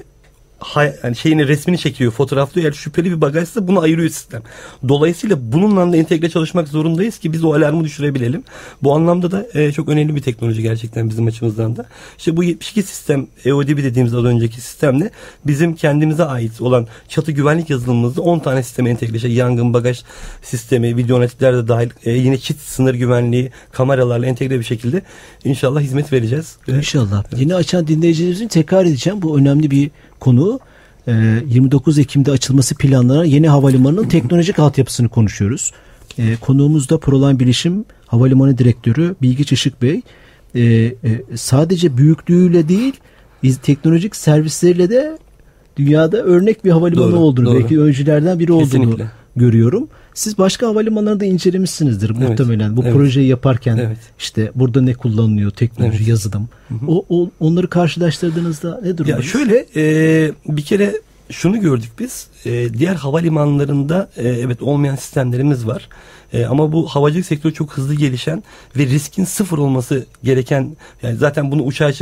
[1.05, 2.67] yani şeyini resmini çekiyor, fotoğraflıyor.
[2.67, 4.43] Eğer şüpheli bir bagajsa bunu ayırıyor sistem.
[4.89, 8.45] Dolayısıyla bununla da entegre çalışmak zorundayız ki biz o alarmı düşürebilelim.
[8.83, 11.87] Bu anlamda da e, çok önemli bir teknoloji gerçekten bizim açımızdan da.
[12.19, 15.11] İşte bu 72 sistem EODB dediğimiz az önceki sistemle
[15.47, 19.17] bizim kendimize ait olan çatı güvenlik yazılımımızda 10 tane sisteme entegre.
[19.17, 20.03] İşte yangın bagaj
[20.43, 25.03] sistemi, video analitikler de dahil e, yine çit sınır güvenliği kameralarla entegre bir şekilde
[25.45, 26.57] inşallah hizmet vereceğiz.
[26.69, 27.25] İnşallah.
[27.29, 27.41] Evet.
[27.41, 29.23] Yeni açan dinleyicilerimizin tekrar edeceğim.
[29.23, 29.91] Bu önemli bir
[30.23, 30.61] konu
[31.07, 35.73] 29 e, Ekim'de açılması planlanan yeni havalimanının teknolojik altyapısını konuşuyoruz.
[36.19, 40.01] E, konuğumuz da Proline Bilişim Havalimanı Direktörü Bilgiç Işık Bey.
[40.57, 40.93] E,
[41.35, 42.95] sadece büyüklüğüyle değil
[43.63, 45.19] teknolojik servisleriyle de
[45.77, 47.61] dünyada örnek bir havalimanı doğru, olduğunu doğru.
[47.61, 49.11] belki öncülerden biri olduğunu Kesinlikle.
[49.37, 49.89] görüyorum.
[50.15, 52.77] Siz başka havalimanlarını da incelemişsinizdir evet, muhtemelen.
[52.77, 53.99] Bu evet, projeyi yaparken evet.
[54.19, 56.09] işte burada ne kullanılıyor, teknoloji, evet.
[56.09, 56.49] yazılım.
[56.69, 56.87] Hı hı.
[56.89, 59.27] O, o onları karşılaştırdığınızda ne durumdayız?
[59.27, 60.95] Ya şöyle e, bir kere
[61.31, 62.27] şunu gördük biz.
[62.45, 65.89] E, diğer havalimanlarında e, evet olmayan sistemlerimiz var.
[66.33, 68.43] E, ama bu havacılık sektörü çok hızlı gelişen
[68.77, 71.93] ve riskin sıfır olması gereken yani zaten bunu uçağı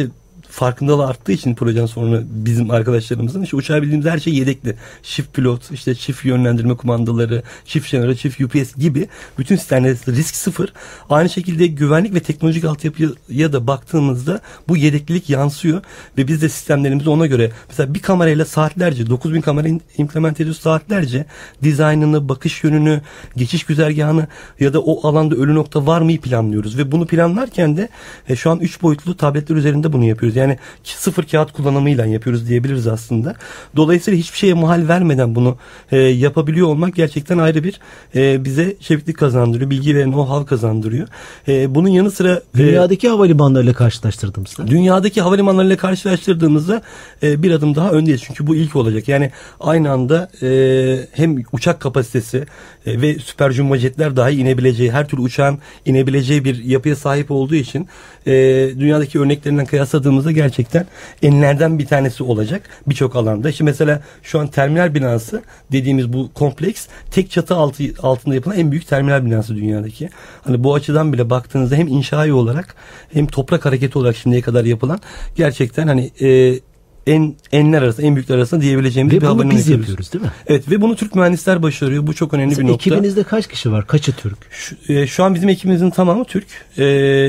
[0.50, 4.74] farkındalığı arttığı için projenin sonra bizim arkadaşlarımızın işte uçağı bildiğimiz her şey yedekli.
[5.02, 9.08] Çift pilot, işte çift yönlendirme kumandaları, çift jeneratör, çift UPS gibi
[9.38, 10.72] bütün sistemlerde risk sıfır.
[11.10, 15.82] Aynı şekilde güvenlik ve teknolojik altyapıya da baktığımızda bu yedeklilik yansıyor
[16.18, 21.26] ve biz de sistemlerimizi ona göre mesela bir kamerayla saatlerce 9000 kamera implement ediyoruz saatlerce
[21.62, 23.00] dizaynını, bakış yönünü,
[23.36, 24.26] geçiş güzergahını
[24.60, 27.88] ya da o alanda ölü nokta var mı planlıyoruz ve bunu planlarken de
[28.28, 30.36] e, şu an 3 boyutlu tabletler üzerinde bunu yapıyoruz.
[30.40, 33.35] Yani sıfır kağıt kullanımıyla yapıyoruz diyebiliriz aslında.
[33.76, 35.57] Dolayısıyla hiçbir şeye mahal vermeden bunu
[35.92, 37.81] e, yapabiliyor olmak gerçekten ayrı bir
[38.14, 39.70] e, bize şevklik kazandırıyor.
[39.70, 41.09] Bilgi ve know-how kazandırıyor.
[41.48, 46.83] E, bunun yanı sıra e, dünyadaki e, havalimanlarıyla karşılaştırdığımızda dünyadaki havalimanlarıyla karşılaştırdığımızda
[47.22, 48.22] e, bir adım daha öndeyiz.
[48.24, 49.09] Çünkü bu ilk olacak.
[49.09, 50.48] Yani aynı anda e,
[51.12, 52.46] hem uçak kapasitesi
[52.87, 57.55] e, ve süper jumbo jetler dahi inebileceği, her türlü uçağın inebileceği bir yapıya sahip olduğu
[57.55, 57.88] için
[58.26, 58.33] e,
[58.79, 60.86] dünyadaki örneklerinden kıyasladığımızda da gerçekten
[61.22, 63.50] enlerden bir tanesi olacak birçok alanda.
[63.50, 68.70] İşte mesela şu an terminal binası dediğimiz bu kompleks tek çatı altı, altında yapılan en
[68.70, 70.08] büyük terminal binası dünyadaki.
[70.44, 72.74] Hani bu açıdan bile baktığınızda hem inşai olarak
[73.12, 75.00] hem toprak hareketi olarak şimdiye kadar yapılan
[75.36, 76.60] gerçekten hani e,
[77.06, 79.88] en enler arasında, en büyükler arasında diyebileceğimiz Ve bir havalimanı biz yapıyoruz.
[79.88, 80.30] yapıyoruz değil mi?
[80.46, 82.06] Evet ve bunu Türk mühendisler başarıyor.
[82.06, 82.90] Bu çok önemli Mesela bir nokta.
[82.90, 83.86] ekibinizde kaç kişi var?
[83.86, 84.38] Kaçı Türk?
[84.50, 86.46] Şu, e, şu an bizim ekibimizin tamamı Türk.
[86.78, 86.82] E,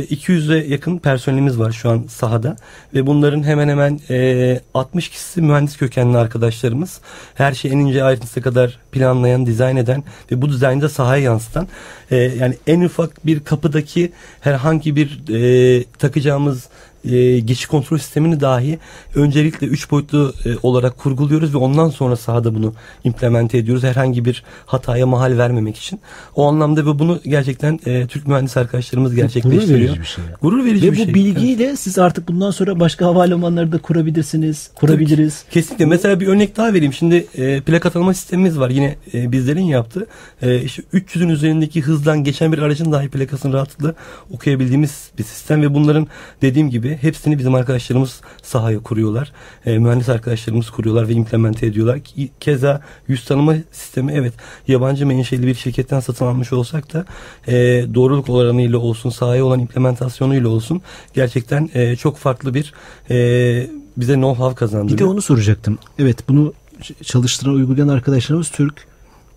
[0.03, 2.55] 200'e yakın personelimiz var şu an sahada.
[2.93, 7.01] Ve bunların hemen hemen e, 60 kişisi mühendis kökenli arkadaşlarımız.
[7.35, 11.67] Her şeyi en ince ayrıntısına kadar planlayan, dizayn eden ve bu dizaynı da sahaya yansıtan.
[12.11, 16.67] E, yani en ufak bir kapıdaki herhangi bir e, takacağımız
[17.05, 18.79] e, geçiş kontrol sistemini dahi
[19.15, 23.83] öncelikle üç boyutlu e, olarak kurguluyoruz ve ondan sonra sahada bunu implemente ediyoruz.
[23.83, 25.99] Herhangi bir hataya mahal vermemek için.
[26.35, 29.79] O anlamda ve bunu gerçekten e, Türk mühendis arkadaşlarımız Gurur gerçekleştiriyor.
[29.79, 30.23] verici bir şey.
[30.41, 31.13] Gurur verici Ve bir bu şey.
[31.13, 35.43] bilgiyle siz artık bundan sonra başka havalimanları da kurabilirsiniz, kurabiliriz.
[35.51, 35.85] Kesinlikle.
[35.85, 36.93] Mesela bir örnek daha vereyim.
[36.93, 38.69] Şimdi e, plaka tanıma sistemimiz var.
[38.69, 40.07] Yine e, bizlerin yaptığı.
[40.41, 43.93] E, işte 300'ün üzerindeki hızdan geçen bir aracın dahi plakasını rahatlıkla
[44.31, 46.07] okuyabildiğimiz bir sistem ve bunların
[46.41, 49.31] dediğim gibi hepsini bizim arkadaşlarımız sahaya kuruyorlar.
[49.65, 51.99] E, mühendis arkadaşlarımız kuruyorlar ve implemente ediyorlar.
[52.39, 54.33] Keza yüz tanıma sistemi evet
[54.67, 57.05] yabancı menşeli bir şirketten satın almış olsak da
[57.47, 57.53] e,
[57.93, 60.81] doğruluk oranıyla olsun, sahaya olan implementasyonuyla olsun
[61.13, 62.73] gerçekten e, çok farklı bir
[63.09, 64.99] e, bize know-how kazandırıyor.
[64.99, 65.77] Bir de onu soracaktım.
[65.99, 66.53] Evet bunu
[67.03, 68.91] çalıştıran, uygulayan arkadaşlarımız Türk.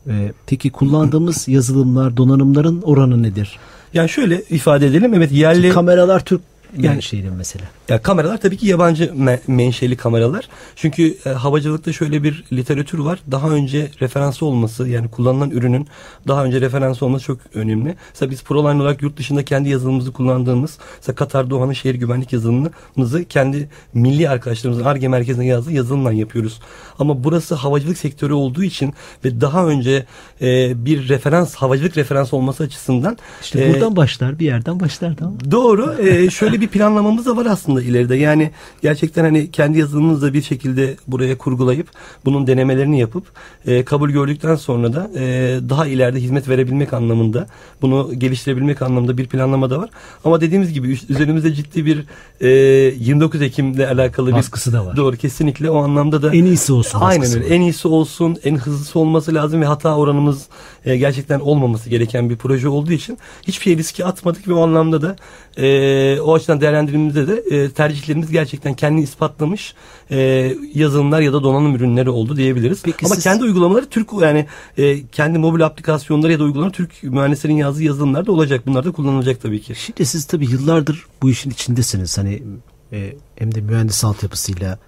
[0.08, 3.58] Ee, peki kullandığımız yazılımlar, donanımların oranı nedir?
[3.94, 5.14] Yani şöyle ifade edelim.
[5.14, 6.40] Evet yerli Kameralar Türk
[6.78, 7.64] yani şeydi mesela.
[7.88, 10.48] Ya kameralar tabii ki yabancı me- menşeli kameralar.
[10.76, 13.18] Çünkü e, havacılıkta şöyle bir literatür var.
[13.30, 15.88] Daha önce referansı olması yani kullanılan ürünün
[16.28, 17.96] daha önce referansı olması çok önemli.
[18.08, 23.24] Mesela biz Proline olarak yurt dışında kendi yazılımımızı kullandığımız mesela Katar Doha'nın şehir güvenlik yazılımımızı
[23.28, 26.60] kendi milli arkadaşlarımızın ARGE merkezine yazdığı yazılımla yapıyoruz.
[26.98, 28.94] Ama burası havacılık sektörü olduğu için
[29.24, 30.06] ve daha önce
[30.40, 35.34] e, bir referans havacılık referans olması açısından İşte e, buradan başlar, bir yerden başlar tamam?
[35.50, 35.96] Doğru.
[36.00, 38.16] Ee, şöyle bir planlamamız da var aslında ileride.
[38.16, 38.50] Yani
[38.82, 41.88] gerçekten hani kendi yazılımımızla bir şekilde buraya kurgulayıp
[42.24, 43.24] bunun denemelerini yapıp
[43.66, 45.22] e, kabul gördükten sonra da e,
[45.68, 47.46] daha ileride hizmet verebilmek anlamında
[47.82, 49.90] bunu geliştirebilmek anlamında bir planlama da var.
[50.24, 52.04] Ama dediğimiz gibi üzerimizde ciddi bir
[52.40, 54.96] e, 29 Ekim'le alakalı bir Baskısı da var.
[54.96, 57.44] Doğru kesinlikle o anlamda da En iyisi olsun Aynen öyle.
[57.44, 57.50] var.
[57.50, 60.46] En iyisi olsun, en hızlısı olması lazım ve hata oranımız
[60.84, 65.02] e, gerçekten olmaması gereken bir proje olduğu için hiçbir şey riske atmadık ve o anlamda
[65.02, 65.16] da
[65.62, 69.74] e, o açıdan değerlendirdiğimizde de e, tercihlerimiz gerçekten kendini ispatlamış
[70.10, 70.16] e,
[70.74, 72.82] yazılımlar ya da donanım ürünleri oldu diyebiliriz.
[72.84, 74.46] Peki Ama siz- kendi uygulamaları Türk yani
[74.78, 78.66] e, kendi mobil aplikasyonları ya da uygulamaları Türk mühendislerin yazdığı yazılımlar da olacak.
[78.66, 79.74] Bunlar da kullanılacak tabii ki.
[79.74, 82.18] Şimdi siz tabii yıllardır bu işin içindesiniz.
[82.18, 82.42] Hani
[82.92, 84.78] e, hem de mühendis altyapısıyla.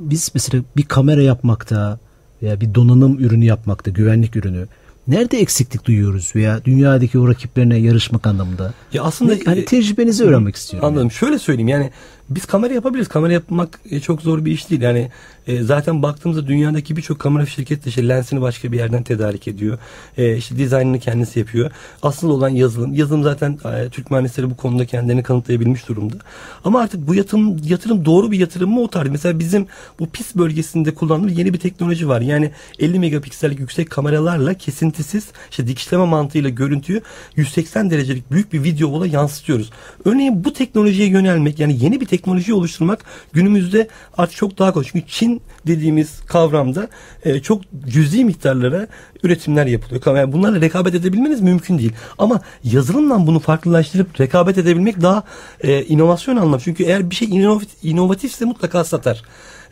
[0.00, 1.98] Biz mesela bir kamera yapmakta
[2.42, 4.66] veya bir donanım ürünü yapmakta, güvenlik ürünü.
[5.10, 8.74] Nerede eksiklik duyuyoruz veya dünyadaki o rakiplerine yarışmak anlamında?
[8.92, 10.88] Ya aslında Ne- hani tecrübenizi öğrenmek istiyorum.
[10.88, 11.10] Anladım.
[11.10, 11.90] Şöyle söyleyeyim yani
[12.30, 13.08] biz kamera yapabiliriz.
[13.08, 14.82] Kamera yapmak e, çok zor bir iş değil.
[14.82, 15.10] Yani
[15.46, 19.78] e, zaten baktığımızda dünyadaki birçok kamera şirketi işte lensini başka bir yerden tedarik ediyor.
[20.16, 21.70] E, işte dizaynını kendisi yapıyor.
[22.02, 22.94] Asıl olan yazılım.
[22.94, 26.16] Yazılım zaten e, Türk mühendisleri bu konuda kendilerini kanıtlayabilmiş durumda.
[26.64, 29.08] Ama artık bu yatırım, yatırım doğru bir yatırım mı o tarz?
[29.08, 29.66] Mesela bizim
[29.98, 32.20] bu pis bölgesinde kullandığımız yeni bir teknoloji var.
[32.20, 34.54] Yani 50 megapiksellik yüksek kameralarla
[35.00, 37.02] kesintisiz işte dikişleme mantığıyla görüntüyü
[37.36, 39.70] 180 derecelik büyük bir video ola yansıtıyoruz.
[40.04, 44.86] Örneğin bu teknolojiye yönelmek yani yeni bir teknoloji oluşturmak günümüzde artık çok daha kolay.
[44.92, 46.88] Çünkü Çin dediğimiz kavramda
[47.24, 48.86] e, çok cüzi miktarlara
[49.22, 50.16] üretimler yapılıyor.
[50.16, 51.92] Yani bunlarla rekabet edebilmeniz mümkün değil.
[52.18, 55.22] Ama yazılımla bunu farklılaştırıp rekabet edebilmek daha
[55.60, 56.60] e, inovasyon anlamı.
[56.64, 59.22] Çünkü eğer bir şey inovatif, inovatifse mutlaka satar.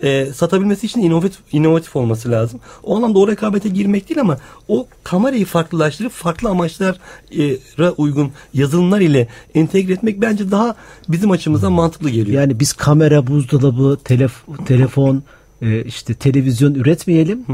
[0.02, 2.60] E, satabilmesi için inovatif, inovatif olması lazım.
[2.82, 9.28] O anlamda o rekabete girmek değil ama o kamerayı farklılaştırıp farklı amaçlara uygun yazılımlar ile
[9.54, 10.74] entegre etmek bence daha
[11.08, 12.40] bizim açımızdan mantıklı geliyor.
[12.40, 15.22] Yani biz kamera, buzdolabı, telef- telefon,
[15.62, 17.44] e, işte televizyon üretmeyelim.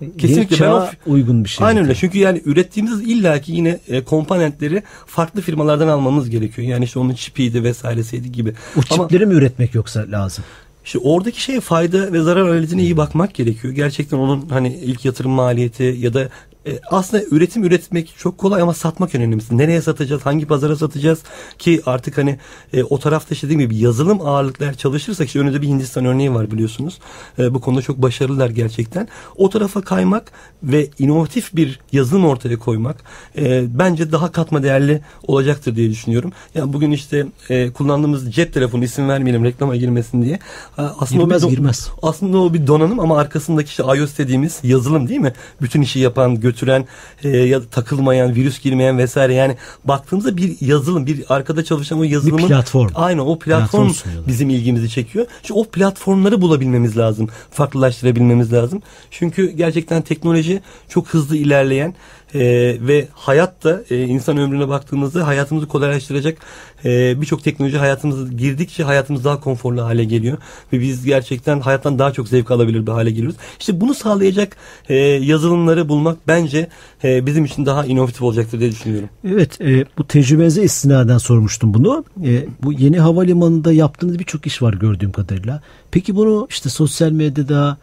[0.00, 1.66] Yeni Kesinlikle ben o- uygun bir şey.
[1.66, 1.94] Aynen öyle.
[1.94, 6.68] Çünkü yani ürettiğimiz illaki yine e, komponentleri farklı firmalardan almamız gerekiyor.
[6.68, 8.54] Yani işte onun çipiydi vesairesiydi gibi.
[8.76, 10.44] O Ama çipleri mi üretmek yoksa lazım?
[10.84, 13.74] işte oradaki şey fayda ve zarar analizine iyi bakmak gerekiyor.
[13.74, 16.28] Gerçekten onun hani ilk yatırım maliyeti ya da
[16.66, 19.58] E, aslında üretim üretmek çok kolay ama satmak önemlisi.
[19.58, 21.22] Nereye satacağız, hangi pazara satacağız
[21.58, 22.38] ki artık hani
[22.72, 26.34] e, o tarafta işte dediğim gibi yazılım ağırlıklı eğer çalışırsak işte önünde bir Hindistan örneği
[26.34, 26.98] var biliyorsunuz.
[27.38, 29.08] E, bu konuda çok başarılılar gerçekten.
[29.36, 32.96] O tarafa kaymak ve inovatif bir yazılım ortaya koymak
[33.38, 36.32] e, bence daha katma değerli olacaktır diye düşünüyorum.
[36.54, 40.38] Yani bugün işte e, kullandığımız cep telefonu isim vermeyelim reklama girmesin diye.
[40.76, 41.88] Aslında girmez, o bir girmez.
[42.02, 45.32] Aslında o bir donanım ama arkasındaki işte iOS dediğimiz yazılım değil mi?
[45.62, 46.53] Bütün işi yapan, götüren,
[47.22, 49.34] e, ya takılmayan, virüs girmeyen vesaire.
[49.34, 52.88] Yani baktığımızda bir yazılım, bir arkada çalışan o yazılımın bir platform.
[52.94, 55.26] Aynı o platform, platform bizim ilgimizi çekiyor.
[55.42, 57.28] Şimdi o platformları bulabilmemiz lazım.
[57.50, 58.82] Farklılaştırabilmemiz lazım.
[59.10, 61.94] Çünkü gerçekten teknoloji çok hızlı ilerleyen
[62.34, 62.40] e,
[62.80, 66.38] ve hayat da e, insan ömrüne baktığımızda hayatımızı kolaylaştıracak
[66.84, 70.38] e, birçok teknoloji hayatımıza girdikçe hayatımız daha konforlu hale geliyor
[70.72, 73.36] ve biz gerçekten hayattan daha çok zevk alabilir bir hale geliyoruz.
[73.60, 74.56] İşte bunu sağlayacak
[74.88, 76.68] e, yazılımları bulmak bence
[77.04, 79.08] e, bizim için daha inovatif olacaktır diye düşünüyorum.
[79.28, 82.04] Evet, e, bu tecrübenize istinaden sormuştum bunu.
[82.24, 85.62] E, bu yeni havalimanında yaptığınız birçok iş var gördüğüm kadarıyla.
[85.90, 87.78] Peki bunu işte sosyal medyada,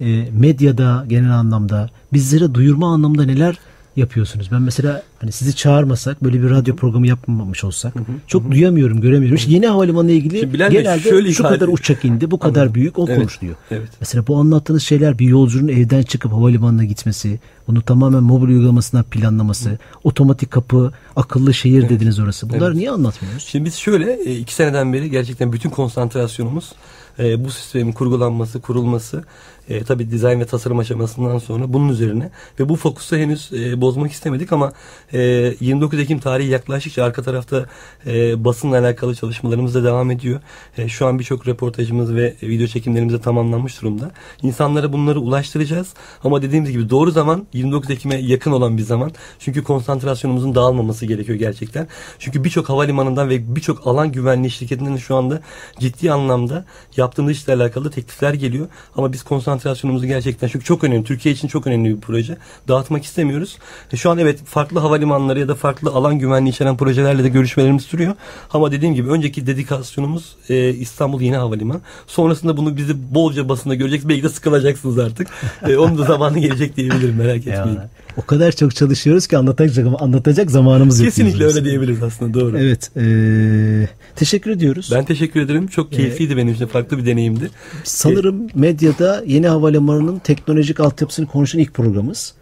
[0.00, 3.58] e, medyada genel anlamda bizlere duyurma anlamında neler
[3.96, 4.48] yapıyorsunuz.
[4.52, 8.50] Ben mesela hani sizi çağırmasak böyle bir radyo programı yapmamış olsak hı hı, çok hı.
[8.50, 9.36] duyamıyorum, göremiyorum.
[9.36, 12.74] İşte yeni havalimanı ile ilgili genelde şöyle şu kadar uçak indi, bu kadar Anladım.
[12.74, 13.56] büyük o evet, konuşuluyor.
[13.70, 13.88] Evet.
[14.00, 19.70] Mesela bu anlattığınız şeyler bir yolcunun evden çıkıp havalimanına gitmesi, bunu tamamen mobil uygulamasına planlaması,
[19.70, 19.78] hı.
[20.04, 21.90] otomatik kapı, akıllı şehir evet.
[21.90, 22.48] dediniz orası.
[22.48, 22.76] Bunları evet.
[22.76, 23.44] niye anlatmıyoruz?
[23.44, 26.72] Şimdi biz şöyle e, iki seneden beri gerçekten bütün konsantrasyonumuz
[27.18, 29.24] e, bu sistemin kurgulanması, kurulması
[29.68, 34.12] e, tabii dizayn ve tasarım aşamasından sonra bunun üzerine ve bu fokusu henüz e, bozmak
[34.12, 34.72] istemedik ama
[35.12, 35.20] e,
[35.60, 37.66] 29 Ekim tarihi yaklaştıkça arka tarafta
[38.06, 40.40] e, basınla alakalı çalışmalarımız da devam ediyor.
[40.78, 44.10] E, şu an birçok reportajımız ve video çekimlerimiz de tamamlanmış durumda.
[44.42, 49.12] İnsanlara bunları ulaştıracağız ama dediğimiz gibi doğru zaman 29 Ekim'e yakın olan bir zaman.
[49.38, 51.88] Çünkü konsantrasyonumuzun dağılmaması gerekiyor gerçekten.
[52.18, 55.40] Çünkü birçok havalimanından ve birçok alan güvenliği şirketinden şu anda
[55.78, 56.64] ciddi anlamda
[56.96, 58.66] yaptığımız işle alakalı teklifler geliyor.
[58.96, 61.04] Ama biz konsantrasyonumuzu konsantrasyonumuzu gerçekten çünkü çok önemli.
[61.04, 62.36] Türkiye için çok önemli bir proje.
[62.68, 63.58] Dağıtmak istemiyoruz.
[63.92, 67.82] E, şu an evet farklı havalimanları ya da farklı alan güvenliği içeren projelerle de görüşmelerimiz
[67.82, 68.14] sürüyor.
[68.50, 71.80] Ama dediğim gibi önceki dedikasyonumuz e, İstanbul Yeni Havalimanı.
[72.06, 74.08] Sonrasında bunu bizi bolca basında göreceksiniz.
[74.08, 75.28] Belki de sıkılacaksınız artık.
[75.68, 77.78] e, onun da zamanı gelecek diyebilirim merak etmeyin.
[78.16, 81.08] O kadar çok çalışıyoruz ki anlatacak anlatacak zamanımız yok.
[81.08, 82.58] Kesinlikle öyle diyebiliriz aslında doğru.
[82.58, 82.90] Evet.
[82.96, 84.90] E, teşekkür ediyoruz.
[84.94, 85.66] Ben teşekkür ederim.
[85.66, 86.66] Çok keyifliydi ee, benim için.
[86.66, 87.50] Farklı bir deneyimdi.
[87.84, 92.34] Sanırım medyada yeni havalimanının teknolojik altyapısını konuşan ilk programımız.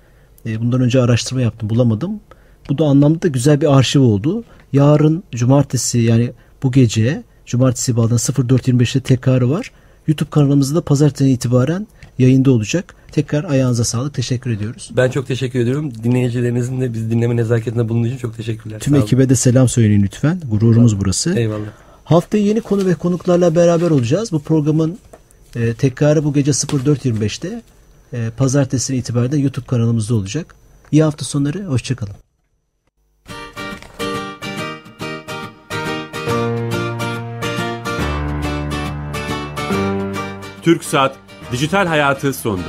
[0.47, 2.21] E, bundan önce araştırma yaptım bulamadım.
[2.69, 4.45] Bu da anlamda da güzel bir arşiv oldu.
[4.73, 6.33] Yarın cumartesi yani
[6.63, 9.71] bu gece cumartesi bağlanan 04.25'te tekrarı var.
[10.07, 11.87] YouTube kanalımızda da pazartesi itibaren
[12.23, 12.95] yayında olacak.
[13.13, 14.15] Tekrar ayağınıza sağlık.
[14.15, 14.91] Teşekkür ediyoruz.
[14.97, 15.93] Ben çok teşekkür ediyorum.
[16.05, 18.79] Dinleyicilerinizin de biz dinleme nezaketinde bulunduğu için çok teşekkürler.
[18.81, 20.41] Tüm ekibe de selam söyleyin lütfen.
[20.51, 21.05] Gururumuz Eyvallah.
[21.05, 21.39] burası.
[21.39, 21.67] Eyvallah.
[22.05, 24.33] Haftaya yeni konu ve konuklarla beraber olacağız.
[24.33, 24.99] Bu programın
[25.57, 27.63] e, tekrarı bu gece 04.25'te
[28.13, 30.55] e, pazartesi itibariyle YouTube kanalımızda olacak.
[30.93, 31.65] İyi hafta sonları.
[31.65, 32.15] Hoşçakalın.
[40.63, 41.17] Türk Saat
[41.53, 42.63] Dijital Hayatı sondu.